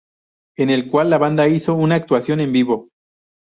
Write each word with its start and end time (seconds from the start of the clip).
En 0.57 0.71
el 0.71 0.89
cual 0.89 1.11
la 1.11 1.19
banda 1.19 1.47
hizo 1.47 1.75
una 1.75 1.93
actuación 1.93 2.39
en 2.39 2.51
vivo. 2.53 2.89